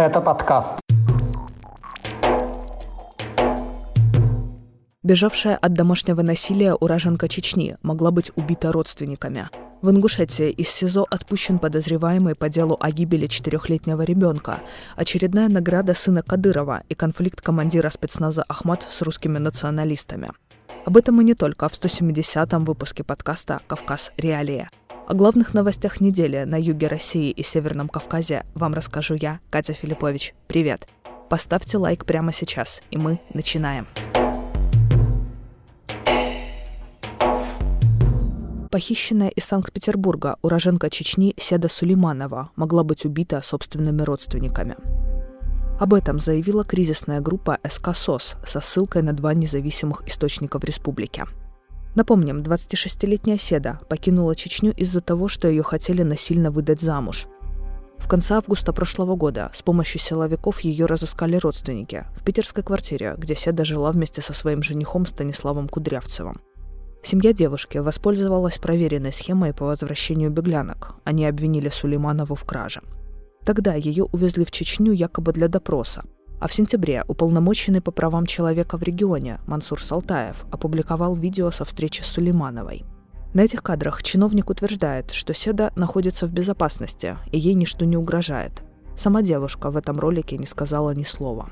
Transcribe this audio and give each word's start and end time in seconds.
Это 0.00 0.22
подкаст. 0.22 0.72
Бежавшая 5.02 5.58
от 5.58 5.74
домашнего 5.74 6.22
насилия 6.22 6.72
уроженка 6.72 7.28
Чечни 7.28 7.76
могла 7.82 8.10
быть 8.10 8.32
убита 8.34 8.72
родственниками. 8.72 9.50
В 9.82 9.90
Ингушетии 9.90 10.48
из 10.48 10.70
СИЗО 10.70 11.06
отпущен 11.10 11.58
подозреваемый 11.58 12.34
по 12.34 12.48
делу 12.48 12.78
о 12.80 12.90
гибели 12.90 13.26
четырехлетнего 13.26 14.00
ребенка, 14.00 14.60
очередная 14.96 15.50
награда 15.50 15.92
сына 15.92 16.22
Кадырова 16.22 16.82
и 16.88 16.94
конфликт 16.94 17.42
командира 17.42 17.90
спецназа 17.90 18.42
Ахмат 18.48 18.82
с 18.82 19.02
русскими 19.02 19.36
националистами. 19.36 20.30
Об 20.86 20.96
этом 20.96 21.20
и 21.20 21.24
не 21.24 21.34
только 21.34 21.68
в 21.68 21.72
170-м 21.72 22.64
выпуске 22.64 23.04
подкаста 23.04 23.60
«Кавказ. 23.66 24.12
Реалия». 24.16 24.70
О 25.10 25.14
главных 25.14 25.54
новостях 25.54 26.00
недели 26.00 26.44
на 26.44 26.54
юге 26.54 26.86
России 26.86 27.32
и 27.32 27.42
Северном 27.42 27.88
Кавказе 27.88 28.46
вам 28.54 28.74
расскажу 28.74 29.16
я, 29.20 29.40
Катя 29.50 29.72
Филиппович. 29.72 30.34
Привет! 30.46 30.86
Поставьте 31.28 31.78
лайк 31.78 32.04
прямо 32.04 32.32
сейчас, 32.32 32.80
и 32.92 32.96
мы 32.96 33.18
начинаем. 33.34 33.88
Похищенная 38.70 39.30
из 39.30 39.46
Санкт-Петербурга 39.46 40.36
уроженка 40.42 40.88
Чечни 40.90 41.34
Седа 41.36 41.68
Сулейманова 41.68 42.52
могла 42.54 42.84
быть 42.84 43.04
убита 43.04 43.42
собственными 43.42 44.02
родственниками. 44.02 44.76
Об 45.80 45.92
этом 45.92 46.20
заявила 46.20 46.62
кризисная 46.62 47.20
группа 47.20 47.58
СК 47.68 47.96
СОС 47.96 48.36
со 48.46 48.60
ссылкой 48.60 49.02
на 49.02 49.12
два 49.12 49.34
независимых 49.34 50.06
источника 50.06 50.60
в 50.60 50.62
республике. 50.62 51.24
Напомним, 51.94 52.38
26-летняя 52.42 53.36
Седа 53.36 53.80
покинула 53.88 54.36
Чечню 54.36 54.72
из-за 54.76 55.00
того, 55.00 55.28
что 55.28 55.48
ее 55.48 55.62
хотели 55.62 56.02
насильно 56.02 56.50
выдать 56.50 56.80
замуж. 56.80 57.26
В 57.98 58.08
конце 58.08 58.34
августа 58.34 58.72
прошлого 58.72 59.16
года 59.16 59.50
с 59.52 59.62
помощью 59.62 60.00
силовиков 60.00 60.60
ее 60.60 60.86
разыскали 60.86 61.36
родственники 61.36 62.06
в 62.16 62.24
питерской 62.24 62.62
квартире, 62.62 63.14
где 63.18 63.34
Седа 63.34 63.64
жила 63.64 63.90
вместе 63.92 64.22
со 64.22 64.32
своим 64.32 64.62
женихом 64.62 65.04
Станиславом 65.04 65.68
Кудрявцевым. 65.68 66.40
Семья 67.02 67.32
девушки 67.32 67.78
воспользовалась 67.78 68.58
проверенной 68.58 69.12
схемой 69.12 69.52
по 69.52 69.66
возвращению 69.66 70.30
беглянок. 70.30 70.94
Они 71.04 71.26
обвинили 71.26 71.70
Сулейманову 71.70 72.34
в 72.34 72.44
краже. 72.44 72.82
Тогда 73.44 73.74
ее 73.74 74.04
увезли 74.04 74.44
в 74.44 74.50
Чечню 74.50 74.92
якобы 74.92 75.32
для 75.32 75.48
допроса. 75.48 76.04
А 76.40 76.48
в 76.48 76.54
сентябре 76.54 77.04
уполномоченный 77.06 77.82
по 77.82 77.90
правам 77.90 78.24
человека 78.24 78.78
в 78.78 78.82
регионе 78.82 79.40
Мансур 79.46 79.82
Салтаев 79.82 80.46
опубликовал 80.50 81.14
видео 81.14 81.50
со 81.50 81.66
встречи 81.66 82.00
с 82.00 82.06
Сулеймановой. 82.06 82.84
На 83.34 83.42
этих 83.42 83.62
кадрах 83.62 84.02
чиновник 84.02 84.48
утверждает, 84.48 85.12
что 85.12 85.34
Седа 85.34 85.70
находится 85.76 86.26
в 86.26 86.32
безопасности 86.32 87.18
и 87.30 87.38
ей 87.38 87.52
ничто 87.52 87.84
не 87.84 87.98
угрожает. 87.98 88.62
Сама 88.96 89.20
девушка 89.22 89.70
в 89.70 89.76
этом 89.76 90.00
ролике 90.00 90.38
не 90.38 90.46
сказала 90.46 90.92
ни 90.92 91.04
слова. 91.04 91.50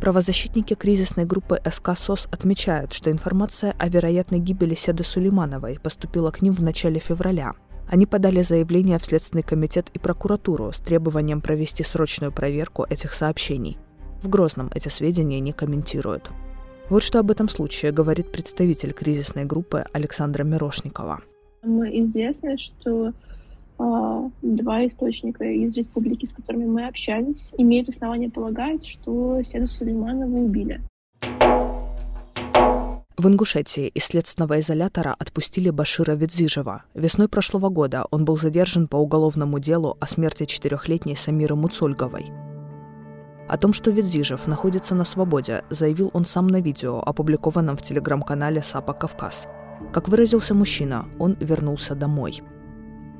Правозащитники 0.00 0.74
кризисной 0.74 1.24
группы 1.24 1.60
СК 1.68 1.96
СОС 1.96 2.28
отмечают, 2.30 2.92
что 2.92 3.10
информация 3.10 3.74
о 3.78 3.88
вероятной 3.88 4.38
гибели 4.38 4.76
Седы 4.76 5.02
Сулеймановой 5.02 5.80
поступила 5.80 6.30
к 6.30 6.42
ним 6.42 6.52
в 6.52 6.62
начале 6.62 7.00
февраля. 7.00 7.54
Они 7.88 8.06
подали 8.06 8.42
заявление 8.42 8.98
в 8.98 9.04
Следственный 9.04 9.42
комитет 9.42 9.90
и 9.94 9.98
прокуратуру 9.98 10.72
с 10.72 10.78
требованием 10.78 11.40
провести 11.40 11.84
срочную 11.84 12.32
проверку 12.32 12.84
этих 12.88 13.12
сообщений. 13.12 13.78
В 14.22 14.28
Грозном 14.28 14.70
эти 14.74 14.88
сведения 14.88 15.40
не 15.40 15.52
комментируют. 15.52 16.30
Вот 16.88 17.02
что 17.02 17.20
об 17.20 17.30
этом 17.30 17.48
случае 17.48 17.92
говорит 17.92 18.32
представитель 18.32 18.92
кризисной 18.92 19.44
группы 19.44 19.84
Александра 19.92 20.44
Мирошникова. 20.44 21.20
Известно, 21.62 22.56
что 22.58 23.12
а, 23.78 24.30
два 24.42 24.86
источника 24.86 25.44
из 25.44 25.76
республики, 25.76 26.26
с 26.26 26.32
которыми 26.32 26.66
мы 26.66 26.86
общались, 26.86 27.52
имеют 27.58 27.88
основания 27.88 28.30
полагать, 28.30 28.86
что 28.86 29.42
Седу 29.42 29.66
Сулейманова 29.66 30.36
убили. 30.36 30.80
В 33.26 33.28
Ингушетии 33.28 33.88
из 33.88 34.04
следственного 34.04 34.60
изолятора 34.60 35.16
отпустили 35.18 35.70
Башира 35.70 36.12
Ведзижева. 36.12 36.84
Весной 36.94 37.28
прошлого 37.28 37.70
года 37.70 38.06
он 38.12 38.24
был 38.24 38.36
задержан 38.36 38.86
по 38.86 38.94
уголовному 38.94 39.58
делу 39.58 39.96
о 39.98 40.06
смерти 40.06 40.44
четырехлетней 40.44 41.16
Самиры 41.16 41.56
Муцольговой. 41.56 42.26
О 43.48 43.58
том, 43.58 43.72
что 43.72 43.90
Ведзижев 43.90 44.46
находится 44.46 44.94
на 44.94 45.04
свободе, 45.04 45.64
заявил 45.70 46.12
он 46.12 46.24
сам 46.24 46.46
на 46.46 46.60
видео, 46.60 47.00
опубликованном 47.00 47.76
в 47.76 47.82
телеграм-канале 47.82 48.62
САПа 48.62 48.92
«Кавказ». 48.92 49.48
Как 49.92 50.08
выразился 50.08 50.54
мужчина, 50.54 51.08
он 51.18 51.36
вернулся 51.40 51.96
домой– 51.96 52.42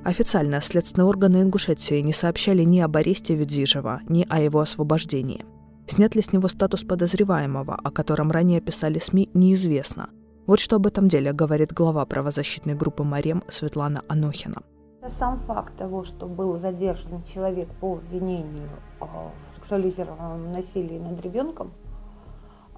Официально 0.05 0.61
следственные 0.61 1.09
органы 1.09 1.39
Ингушетии 1.39 2.01
не 2.01 2.13
сообщали 2.13 2.63
ни 2.63 2.79
об 2.79 2.97
аресте 2.97 3.35
Ведзижева, 3.35 4.03
ни 4.09 4.25
о 4.29 4.39
его 4.41 4.61
освобождении. 4.61 5.45
Снят 5.87 6.15
ли 6.15 6.23
с 6.23 6.33
него 6.33 6.49
статус 6.49 6.83
подозреваемого, 6.83 7.75
о 7.75 7.91
котором 7.91 8.31
ранее 8.31 8.61
писали 8.61 8.99
СМИ, 8.99 9.31
неизвестно. 9.35 10.11
Вот 10.47 10.61
что 10.61 10.77
об 10.77 10.87
этом 10.87 11.09
деле 11.09 11.33
говорит 11.33 11.73
глава 11.73 12.05
правозащитной 12.05 12.75
группы 12.75 13.05
«Марем» 13.05 13.43
Светлана 13.49 14.03
Анохина. 14.09 14.63
Сам 15.09 15.41
факт 15.41 15.77
того, 15.77 16.05
что 16.05 16.27
был 16.27 16.59
задержан 16.59 17.23
человек 17.23 17.69
по 17.81 17.95
обвинению 17.95 18.69
в 19.01 19.55
сексуализированном 19.57 20.53
насилии 20.53 20.99
над 20.99 21.21
ребенком– 21.21 21.73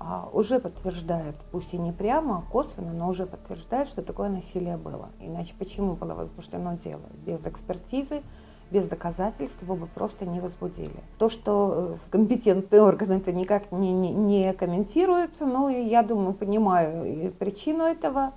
а, 0.00 0.28
уже 0.32 0.60
подтверждает, 0.60 1.34
пусть 1.50 1.75
и 1.75 1.78
не 1.78 1.92
прямо, 1.92 2.38
а 2.38 2.50
косвенно, 2.52 2.92
но 2.92 3.08
уже 3.08 3.26
подтверждает, 3.26 3.88
что 3.88 4.02
такое 4.02 4.28
насилие 4.28 4.76
было. 4.76 5.10
Иначе 5.19 5.54
почему 5.58 5.94
было 5.94 6.14
возбуждено 6.14 6.76
дело? 6.76 7.02
Без 7.26 7.44
экспертизы, 7.44 8.22
без 8.71 8.89
доказательств 8.89 9.62
его 9.62 9.77
бы 9.77 9.87
просто 9.87 10.27
не 10.27 10.41
возбудили. 10.41 11.03
То, 11.19 11.29
что 11.29 11.95
э, 11.95 12.11
компетентные 12.11 12.83
органы 12.83 13.15
это 13.15 13.33
никак 13.33 13.73
не, 13.73 13.93
не, 13.93 14.12
не 14.12 14.53
комментируются, 14.53 15.47
но 15.47 15.69
я 15.69 16.03
думаю, 16.03 16.34
понимаю 16.34 17.33
причину 17.39 17.84
этого. 17.84 18.33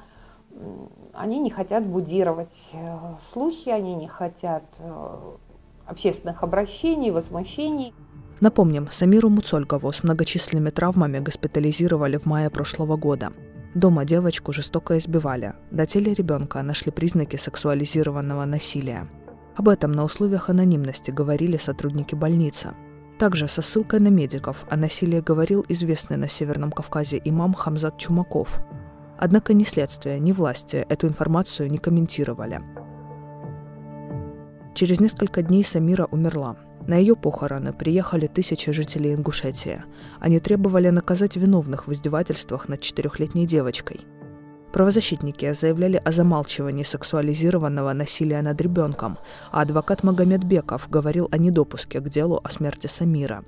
Они 1.13 1.39
не 1.39 1.49
хотят 1.49 1.85
будировать 1.85 2.71
э, 2.73 2.97
слухи, 3.33 3.69
они 3.69 3.95
не 3.95 4.07
хотят 4.07 4.63
э, 4.79 5.17
общественных 5.85 6.43
обращений, 6.43 7.11
возмущений. 7.11 7.93
Напомним, 8.39 8.87
Самиру 8.89 9.29
Муцольгову 9.29 9.91
с 9.91 10.03
многочисленными 10.03 10.71
травмами 10.71 11.19
госпитализировали 11.19 12.17
в 12.17 12.25
мае 12.25 12.49
прошлого 12.49 12.97
года. 12.97 13.33
Дома 13.75 14.03
девочку 14.03 14.51
жестоко 14.51 14.97
избивали. 14.97 15.53
До 15.69 15.85
теле 15.85 16.13
ребенка 16.13 16.61
нашли 16.61 16.91
признаки 16.91 17.37
сексуализированного 17.37 18.45
насилия. 18.45 19.07
Об 19.61 19.69
этом 19.69 19.91
на 19.91 20.03
условиях 20.03 20.49
анонимности 20.49 21.11
говорили 21.11 21.55
сотрудники 21.55 22.15
больницы. 22.15 22.73
Также 23.19 23.47
со 23.47 23.61
ссылкой 23.61 23.99
на 23.99 24.07
медиков 24.07 24.65
о 24.71 24.75
насилии 24.75 25.19
говорил 25.19 25.63
известный 25.69 26.17
на 26.17 26.27
Северном 26.27 26.71
Кавказе 26.71 27.21
имам 27.23 27.53
Хамзат 27.53 27.95
Чумаков. 27.99 28.59
Однако 29.19 29.53
ни 29.53 29.63
следствие, 29.63 30.19
ни 30.19 30.31
власти 30.31 30.77
эту 30.89 31.07
информацию 31.07 31.69
не 31.69 31.77
комментировали. 31.77 32.59
Через 34.73 34.99
несколько 34.99 35.43
дней 35.43 35.63
Самира 35.63 36.05
умерла. 36.05 36.55
На 36.87 36.95
ее 36.95 37.15
похороны 37.15 37.71
приехали 37.71 38.25
тысячи 38.25 38.71
жителей 38.71 39.13
Ингушетии. 39.13 39.83
Они 40.19 40.39
требовали 40.39 40.89
наказать 40.89 41.35
виновных 41.35 41.85
в 41.85 41.93
издевательствах 41.93 42.67
над 42.67 42.81
четырехлетней 42.81 43.45
девочкой. 43.45 44.07
Правозащитники 44.71 45.51
заявляли 45.53 46.01
о 46.03 46.11
замалчивании 46.11 46.83
сексуализированного 46.83 47.91
насилия 47.93 48.41
над 48.41 48.61
ребенком, 48.61 49.17
а 49.51 49.61
адвокат 49.61 50.03
Магомед 50.03 50.43
Беков 50.45 50.89
говорил 50.89 51.27
о 51.31 51.37
недопуске 51.37 51.99
к 51.99 52.07
делу 52.09 52.39
о 52.41 52.49
смерти 52.49 52.87
Самира. 52.87 53.43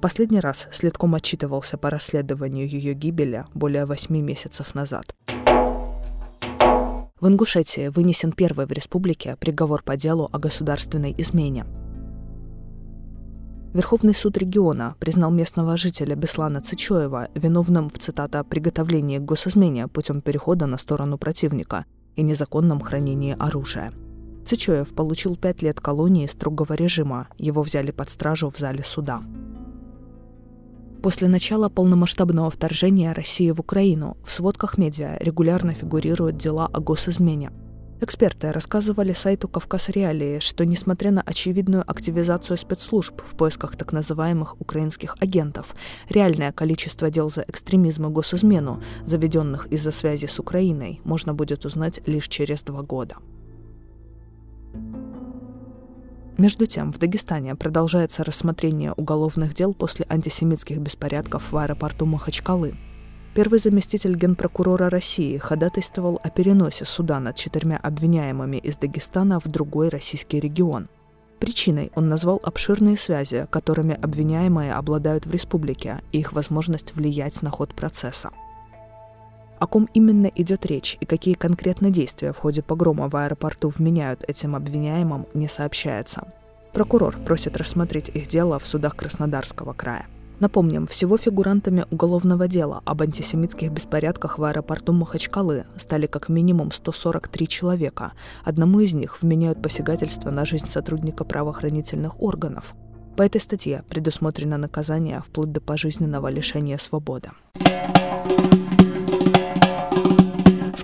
Последний 0.00 0.40
раз 0.40 0.68
следком 0.72 1.14
отчитывался 1.14 1.78
по 1.78 1.88
расследованию 1.88 2.68
ее 2.68 2.94
гибели 2.94 3.44
более 3.54 3.86
восьми 3.86 4.20
месяцев 4.20 4.74
назад. 4.74 5.14
В 7.20 7.28
Ингушетии 7.28 7.88
вынесен 7.88 8.32
первый 8.32 8.66
в 8.66 8.72
республике 8.72 9.36
приговор 9.36 9.82
по 9.82 9.96
делу 9.96 10.28
о 10.32 10.38
государственной 10.38 11.14
измене– 11.16 11.64
Верховный 13.74 14.14
суд 14.14 14.38
региона 14.38 14.94
признал 14.98 15.30
местного 15.30 15.76
жителя 15.76 16.16
Беслана 16.16 16.62
Цичоева 16.62 17.28
виновным 17.34 17.88
в, 17.88 17.98
цитата, 17.98 18.42
«приготовлении 18.44 19.18
к 19.18 19.22
госизмене 19.22 19.88
путем 19.88 20.20
перехода 20.22 20.66
на 20.66 20.78
сторону 20.78 21.18
противника 21.18 21.84
и 22.14 22.22
незаконном 22.22 22.80
хранении 22.80 23.36
оружия». 23.38 23.92
Цичоев 24.46 24.94
получил 24.94 25.36
пять 25.36 25.62
лет 25.62 25.80
колонии 25.80 26.26
строгого 26.26 26.74
режима. 26.74 27.28
Его 27.36 27.62
взяли 27.62 27.90
под 27.90 28.08
стражу 28.08 28.48
в 28.48 28.56
зале 28.56 28.84
суда. 28.84 29.20
После 31.02 31.28
начала 31.28 31.68
полномасштабного 31.68 32.50
вторжения 32.50 33.12
России 33.12 33.50
в 33.50 33.60
Украину 33.60 34.16
в 34.24 34.30
сводках 34.30 34.78
медиа 34.78 35.18
регулярно 35.20 35.74
фигурируют 35.74 36.36
дела 36.36 36.68
о 36.72 36.80
госизмене– 36.80 37.50
Эксперты 37.98 38.52
рассказывали 38.52 39.14
сайту 39.14 39.48
«Кавказ 39.48 39.88
Реалии», 39.88 40.38
что 40.40 40.66
несмотря 40.66 41.10
на 41.12 41.22
очевидную 41.22 41.82
активизацию 41.90 42.58
спецслужб 42.58 43.22
в 43.22 43.36
поисках 43.36 43.74
так 43.74 43.92
называемых 43.92 44.60
украинских 44.60 45.16
агентов, 45.18 45.74
реальное 46.10 46.52
количество 46.52 47.10
дел 47.10 47.30
за 47.30 47.42
экстремизм 47.48 48.06
и 48.06 48.10
госизмену, 48.10 48.82
заведенных 49.06 49.66
из-за 49.68 49.92
связи 49.92 50.26
с 50.26 50.38
Украиной, 50.38 51.00
можно 51.04 51.32
будет 51.32 51.64
узнать 51.64 52.00
лишь 52.06 52.28
через 52.28 52.62
два 52.62 52.82
года. 52.82 53.16
Между 56.36 56.66
тем, 56.66 56.92
в 56.92 56.98
Дагестане 56.98 57.54
продолжается 57.54 58.22
рассмотрение 58.22 58.92
уголовных 58.92 59.54
дел 59.54 59.72
после 59.72 60.04
антисемитских 60.10 60.78
беспорядков 60.80 61.50
в 61.50 61.56
аэропорту 61.56 62.04
Махачкалы. 62.04 62.76
Первый 63.36 63.58
заместитель 63.58 64.16
генпрокурора 64.16 64.88
России 64.88 65.36
ходатайствовал 65.36 66.18
о 66.24 66.30
переносе 66.30 66.86
суда 66.86 67.20
над 67.20 67.36
четырьмя 67.36 67.76
обвиняемыми 67.76 68.56
из 68.56 68.78
Дагестана 68.78 69.40
в 69.40 69.46
другой 69.46 69.90
российский 69.90 70.40
регион. 70.40 70.88
Причиной 71.38 71.92
он 71.94 72.08
назвал 72.08 72.40
обширные 72.42 72.96
связи, 72.96 73.46
которыми 73.50 73.94
обвиняемые 73.94 74.72
обладают 74.72 75.26
в 75.26 75.30
республике, 75.30 76.00
и 76.12 76.20
их 76.20 76.32
возможность 76.32 76.94
влиять 76.94 77.42
на 77.42 77.50
ход 77.50 77.74
процесса. 77.74 78.30
О 79.58 79.66
ком 79.66 79.86
именно 79.92 80.28
идет 80.28 80.64
речь 80.64 80.96
и 81.00 81.04
какие 81.04 81.34
конкретно 81.34 81.90
действия 81.90 82.32
в 82.32 82.38
ходе 82.38 82.62
погрома 82.62 83.10
в 83.10 83.16
аэропорту 83.16 83.68
вменяют 83.68 84.24
этим 84.26 84.56
обвиняемым, 84.56 85.26
не 85.34 85.46
сообщается. 85.46 86.26
Прокурор 86.72 87.18
просит 87.18 87.58
рассмотреть 87.58 88.08
их 88.08 88.28
дело 88.28 88.58
в 88.58 88.66
судах 88.66 88.96
Краснодарского 88.96 89.74
края. 89.74 90.06
Напомним, 90.38 90.86
всего 90.86 91.16
фигурантами 91.16 91.86
уголовного 91.90 92.46
дела 92.46 92.82
об 92.84 93.00
антисемитских 93.00 93.70
беспорядках 93.70 94.38
в 94.38 94.44
аэропорту 94.44 94.92
Махачкалы 94.92 95.64
стали 95.78 96.06
как 96.06 96.28
минимум 96.28 96.72
143 96.72 97.48
человека. 97.48 98.12
Одному 98.44 98.80
из 98.80 98.92
них 98.92 99.22
вменяют 99.22 99.62
посягательство 99.62 100.30
на 100.30 100.44
жизнь 100.44 100.68
сотрудника 100.68 101.24
правоохранительных 101.24 102.22
органов. 102.22 102.74
По 103.16 103.22
этой 103.22 103.40
статье 103.40 103.82
предусмотрено 103.88 104.58
наказание 104.58 105.22
вплоть 105.22 105.52
до 105.52 105.62
пожизненного 105.62 106.28
лишения 106.28 106.76
свободы. 106.76 107.30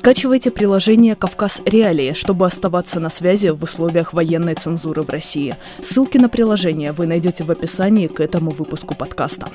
Скачивайте 0.03 0.51
приложение 0.51 1.15
«Кавказ 1.15 1.63
Реалии», 1.65 2.13
чтобы 2.13 2.45
оставаться 2.45 2.99
на 2.99 3.09
связи 3.09 3.51
в 3.51 3.63
условиях 3.63 4.13
военной 4.13 4.57
цензуры 4.57 5.03
в 5.03 5.09
России. 5.09 5.55
Ссылки 5.81 6.19
на 6.19 6.29
приложение 6.29 6.91
вы 6.91 7.07
найдете 7.07 7.45
в 7.45 7.53
описании 7.53 8.09
к 8.09 8.19
этому 8.19 8.51
выпуску 8.51 8.97
подкаста. 8.97 9.47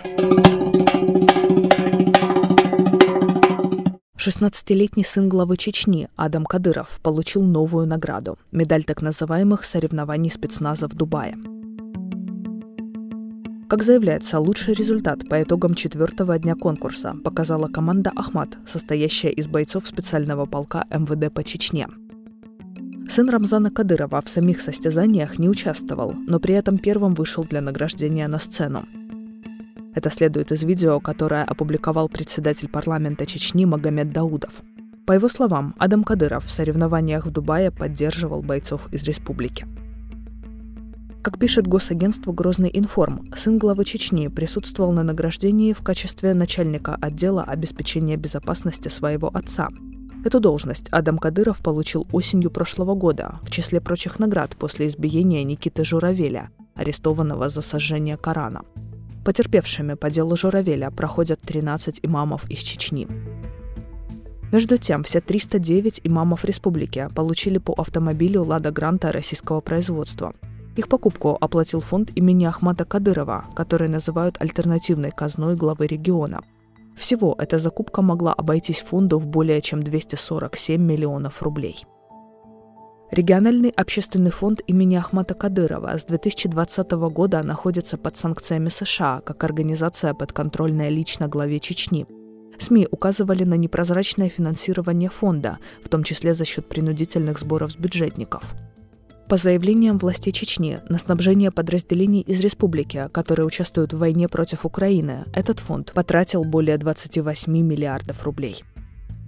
16-летний 4.16 5.04
сын 5.04 5.28
главы 5.28 5.58
Чечни 5.58 6.08
Адам 6.16 6.46
Кадыров 6.46 7.02
получил 7.04 7.44
новую 7.44 7.86
награду– 7.86 8.40
медаль 8.54 8.86
так 8.86 9.02
называемых 9.02 9.66
соревнований 9.66 10.32
спецназа 10.32 10.88
в 10.88 10.94
Дубае– 10.94 11.36
как 13.68 13.84
заявляется, 13.84 14.40
лучший 14.40 14.74
результат 14.74 15.28
по 15.28 15.42
итогам 15.44 15.74
четвертого 15.74 16.40
дня 16.40 16.56
конкурса 16.56 17.16
показала 17.24 17.68
команда 17.68 18.12
«Ахмат», 18.16 18.58
состоящая 18.66 19.30
из 19.30 19.48
бойцов 19.48 19.86
специального 19.86 20.46
полка 20.46 20.86
МВД 20.90 21.34
по 21.34 21.44
Чечне. 21.44 21.88
Сын 23.10 23.30
Рамзана 23.30 23.70
Кадырова 23.70 24.22
в 24.22 24.30
самих 24.30 24.62
состязаниях 24.62 25.38
не 25.38 25.50
участвовал, 25.50 26.14
но 26.14 26.40
при 26.40 26.56
этом 26.56 26.78
первым 26.78 27.14
вышел 27.14 27.44
для 27.44 27.62
награждения 27.62 28.28
на 28.28 28.40
сцену. 28.40 28.86
Это 29.96 30.10
следует 30.10 30.52
из 30.52 30.64
видео, 30.64 31.00
которое 31.00 31.44
опубликовал 31.44 32.08
председатель 32.08 32.70
парламента 32.70 33.26
Чечни 33.26 33.66
Магомед 33.66 34.12
Даудов. 34.12 34.62
По 35.06 35.14
его 35.14 35.28
словам, 35.28 35.74
Адам 35.78 36.04
Кадыров 36.04 36.46
в 36.46 36.52
соревнованиях 36.52 37.26
в 37.26 37.32
Дубае 37.32 37.72
поддерживал 37.72 38.42
бойцов 38.42 38.94
из 38.94 39.04
республики. 39.04 39.66
Как 41.28 41.40
пишет 41.40 41.68
госагентство 41.68 42.32
«Грозный 42.32 42.72
информ», 42.74 43.30
сын 43.36 43.58
главы 43.58 43.84
Чечни 43.84 44.30
присутствовал 44.30 44.94
на 44.94 45.04
награждении 45.04 45.74
в 45.74 45.82
качестве 45.82 46.34
начальника 46.34 46.98
отдела 47.02 47.44
обеспечения 47.44 48.16
безопасности 48.16 48.88
своего 48.88 49.28
отца. 49.34 49.68
Эту 50.24 50.40
должность 50.40 50.88
Адам 50.90 51.18
Кадыров 51.18 51.62
получил 51.62 52.08
осенью 52.14 52.50
прошлого 52.50 52.96
года, 52.96 53.42
в 53.44 53.52
числе 53.52 53.82
прочих 53.82 54.20
наград 54.20 54.56
после 54.56 54.88
избиения 54.88 55.44
Никиты 55.44 55.84
Журавеля, 55.84 56.50
арестованного 56.76 57.50
за 57.50 57.62
сожжение 57.62 58.16
Корана. 58.16 58.62
Потерпевшими 59.26 59.96
по 59.96 60.10
делу 60.10 60.38
Журавеля 60.38 60.92
проходят 60.92 61.42
13 61.42 62.00
имамов 62.04 62.50
из 62.50 62.60
Чечни. 62.60 63.06
Между 64.54 64.78
тем, 64.78 65.04
все 65.04 65.20
309 65.20 66.00
имамов 66.06 66.46
республики 66.46 67.10
получили 67.14 67.58
по 67.58 67.74
автомобилю 67.74 68.46
«Лада 68.46 68.72
Гранта» 68.72 69.12
российского 69.12 69.60
производства– 69.60 70.34
их 70.80 70.88
покупку 70.88 71.38
оплатил 71.40 71.80
фонд 71.80 72.12
имени 72.16 72.46
Ахмата 72.46 72.86
Кадырова, 72.86 73.46
который 73.56 73.90
называют 73.90 74.38
альтернативной 74.40 75.12
казной 75.12 75.56
главы 75.56 75.88
региона. 75.88 76.42
Всего 76.96 77.36
эта 77.38 77.60
закупка 77.60 78.02
могла 78.02 78.34
обойтись 78.34 78.82
фонду 78.82 79.20
в 79.20 79.28
более 79.28 79.62
чем 79.62 79.84
247 79.84 80.82
миллионов 80.82 81.44
рублей. 81.44 81.86
Региональный 83.12 83.70
общественный 83.70 84.32
фонд 84.32 84.62
имени 84.68 84.96
Ахмата 84.96 85.34
Кадырова 85.34 85.98
с 85.98 86.06
2020 86.06 86.92
года 86.92 87.42
находится 87.44 87.98
под 87.98 88.18
санкциями 88.18 88.70
США 88.70 89.22
как 89.22 89.44
организация 89.44 90.14
подконтрольная 90.14 90.90
лично 90.90 91.28
главе 91.28 91.60
Чечни. 91.60 92.06
СМИ 92.60 92.88
указывали 92.92 93.44
на 93.44 93.54
непрозрачное 93.54 94.30
финансирование 94.30 95.10
фонда, 95.10 95.60
в 95.84 95.90
том 95.90 96.04
числе 96.04 96.34
за 96.34 96.44
счет 96.44 96.68
принудительных 96.68 97.40
сборов 97.40 97.72
с 97.72 97.78
бюджетников– 97.78 98.56
по 99.28 99.36
заявлениям 99.36 99.98
властей 99.98 100.32
Чечни, 100.32 100.80
на 100.88 100.98
снабжение 100.98 101.52
подразделений 101.52 102.22
из 102.22 102.40
республики, 102.40 103.10
которые 103.12 103.46
участвуют 103.46 103.92
в 103.92 103.98
войне 103.98 104.30
против 104.30 104.66
Украины, 104.66 105.26
этот 105.34 105.60
фонд 105.60 105.92
потратил 105.94 106.46
более 106.46 106.78
28 106.78 107.52
миллиардов 107.52 108.24
рублей. 108.24 108.64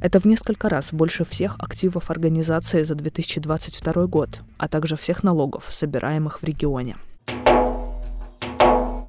Это 0.01 0.21
в 0.21 0.25
несколько 0.25 0.69
раз 0.69 0.93
больше 0.93 1.25
всех 1.25 1.57
активов 1.59 2.09
организации 2.09 2.83
за 2.83 2.95
2022 2.95 4.05
год, 4.07 4.39
а 4.57 4.69
также 4.69 4.95
всех 4.95 5.23
налогов, 5.23 5.65
собираемых 5.69 6.41
в 6.41 6.45
регионе. 6.45 6.95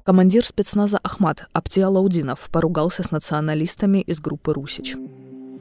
Командир 0.03 0.45
спецназа 0.45 0.99
Ахмат 1.03 1.47
Аптия 1.53 1.87
Лаудинов 1.87 2.49
поругался 2.51 3.03
с 3.03 3.11
националистами 3.11 3.99
из 3.99 4.19
группы 4.19 4.53
«Русич». 4.53 4.97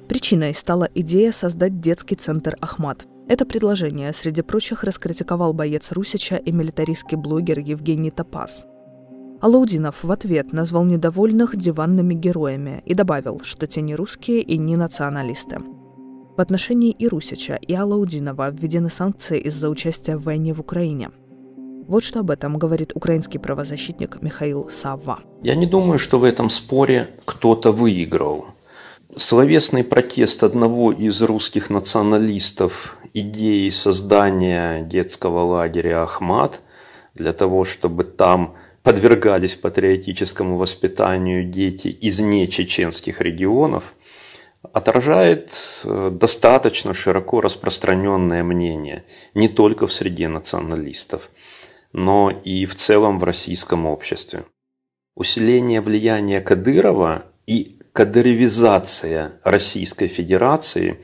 Причиной 0.08 0.56
стала 0.56 0.88
идея 0.92 1.30
создать 1.30 1.80
детский 1.80 2.16
центр 2.16 2.56
«Ахмат», 2.60 3.06
это 3.30 3.46
предложение, 3.46 4.12
среди 4.12 4.42
прочих, 4.42 4.82
раскритиковал 4.82 5.52
боец 5.52 5.92
Русича 5.92 6.34
и 6.34 6.50
милитаристский 6.50 7.16
блогер 7.16 7.60
Евгений 7.60 8.10
Топас. 8.10 8.64
Алаудинов 9.40 10.02
в 10.02 10.10
ответ 10.10 10.52
назвал 10.52 10.84
недовольных 10.84 11.54
диванными 11.56 12.14
героями 12.14 12.82
и 12.86 12.94
добавил, 12.94 13.40
что 13.44 13.68
те 13.68 13.82
не 13.82 13.94
русские 13.94 14.42
и 14.42 14.58
не 14.58 14.74
националисты. 14.74 15.58
В 16.36 16.40
отношении 16.40 16.90
и 16.90 17.06
Русича, 17.06 17.54
и 17.54 17.72
Алаудинова 17.72 18.50
введены 18.50 18.90
санкции 18.90 19.38
из-за 19.38 19.70
участия 19.70 20.16
в 20.16 20.24
войне 20.24 20.52
в 20.52 20.58
Украине. 20.58 21.10
Вот 21.86 22.02
что 22.02 22.20
об 22.20 22.32
этом 22.32 22.58
говорит 22.58 22.90
украинский 22.96 23.38
правозащитник 23.38 24.20
Михаил 24.22 24.68
Савва. 24.68 25.20
Я 25.42 25.54
не 25.54 25.66
думаю, 25.66 26.00
что 26.00 26.18
в 26.18 26.24
этом 26.24 26.50
споре 26.50 27.10
кто-то 27.26 27.70
выиграл. 27.70 28.46
Словесный 29.16 29.82
протест 29.82 30.44
одного 30.44 30.92
из 30.92 31.20
русских 31.20 31.68
националистов 31.68 32.96
идеи 33.12 33.68
создания 33.70 34.82
детского 34.84 35.40
лагеря 35.40 36.04
Ахмат 36.04 36.60
для 37.14 37.32
того, 37.32 37.64
чтобы 37.64 38.04
там 38.04 38.54
подвергались 38.84 39.56
патриотическому 39.56 40.56
воспитанию 40.56 41.44
дети 41.44 41.88
из 41.88 42.20
нечеченских 42.20 43.20
регионов, 43.20 43.94
отражает 44.72 45.50
э, 45.82 46.10
достаточно 46.12 46.94
широко 46.94 47.40
распространенное 47.40 48.44
мнение 48.44 49.04
не 49.34 49.48
только 49.48 49.88
в 49.88 49.92
среде 49.92 50.28
националистов, 50.28 51.30
но 51.92 52.30
и 52.30 52.64
в 52.64 52.76
целом 52.76 53.18
в 53.18 53.24
российском 53.24 53.86
обществе. 53.86 54.44
Усиление 55.16 55.80
влияния 55.80 56.40
Кадырова 56.40 57.24
и 57.48 57.79
кадыровизация 57.92 59.32
Российской 59.42 60.06
Федерации 60.06 61.00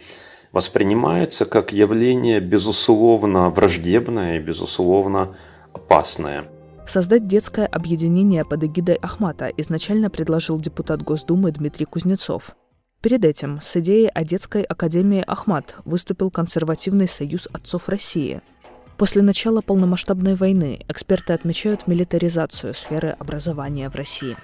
воспринимается 0.52 1.44
как 1.44 1.72
явление 1.72 2.40
безусловно 2.40 3.50
враждебное 3.50 4.36
и 4.36 4.42
безусловно 4.42 5.36
опасное. 5.72 6.44
Создать 6.86 7.26
детское 7.26 7.66
объединение 7.66 8.44
под 8.44 8.62
эгидой 8.62 8.94
Ахмата 8.94 9.48
изначально 9.56 10.08
предложил 10.08 10.60
депутат 10.60 11.02
Госдумы 11.02 11.50
Дмитрий 11.50 11.84
Кузнецов. 11.84 12.56
Перед 13.02 13.24
этим 13.24 13.60
с 13.60 13.76
идеей 13.76 14.08
о 14.08 14.24
детской 14.24 14.62
академии 14.62 15.22
Ахмат 15.26 15.76
выступил 15.84 16.30
консервативный 16.30 17.08
союз 17.08 17.48
отцов 17.52 17.88
России. 17.88 18.40
После 18.96 19.20
начала 19.20 19.60
полномасштабной 19.60 20.36
войны 20.36 20.80
эксперты 20.88 21.34
отмечают 21.34 21.86
милитаризацию 21.86 22.72
сферы 22.72 23.10
образования 23.18 23.90
в 23.90 23.94
России. 23.94 24.36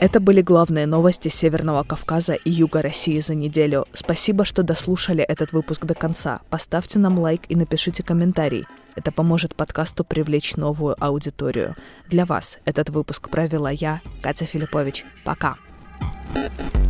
Это 0.00 0.18
были 0.18 0.40
главные 0.40 0.86
новости 0.86 1.28
Северного 1.28 1.82
Кавказа 1.82 2.32
и 2.32 2.50
Юга 2.50 2.80
России 2.80 3.20
за 3.20 3.34
неделю. 3.34 3.84
Спасибо, 3.92 4.46
что 4.46 4.62
дослушали 4.62 5.22
этот 5.22 5.52
выпуск 5.52 5.84
до 5.84 5.94
конца. 5.94 6.40
Поставьте 6.48 6.98
нам 6.98 7.18
лайк 7.18 7.42
и 7.50 7.54
напишите 7.54 8.02
комментарий. 8.02 8.64
Это 8.96 9.12
поможет 9.12 9.54
подкасту 9.54 10.02
привлечь 10.02 10.56
новую 10.56 10.96
аудиторию. 10.98 11.76
Для 12.08 12.24
вас 12.24 12.60
этот 12.64 12.88
выпуск 12.88 13.28
провела 13.28 13.70
я, 13.70 14.00
Катя 14.22 14.46
Филиппович. 14.46 15.04
Пока! 15.22 15.56
thank 16.32 16.74
you 16.74 16.89